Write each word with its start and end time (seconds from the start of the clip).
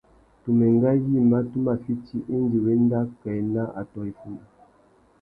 Tu 0.41 0.49
mà 0.57 0.65
enga 0.71 0.91
yïmá 1.05 1.39
tu 1.49 1.57
má 1.65 1.73
fiti 1.83 2.17
indi 2.35 2.57
wá 2.65 2.71
enda 2.77 2.99
kā 3.19 3.29
ena 3.41 3.63
atõh 3.81 4.05
iffundu. 4.11 4.45